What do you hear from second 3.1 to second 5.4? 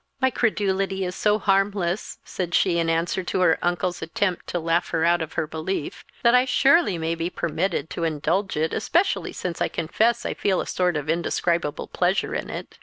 to her uncle's attempt to laugh her out of